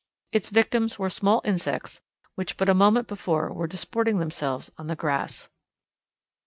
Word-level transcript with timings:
Its 0.31 0.49
victims 0.49 0.97
were 0.97 1.11
small 1.11 1.43
insects 1.45 2.01
which 2.33 2.57
but 2.57 2.67
a 2.67 2.73
moment 2.73 3.07
before 3.07 3.53
were 3.53 3.67
disporting 3.67 4.17
themselves 4.17 4.71
on 4.75 4.87
the 4.87 4.95
grass. 4.95 5.47